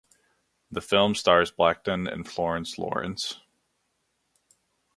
[0.71, 3.39] The film stars Blackton and Florence Lawrence.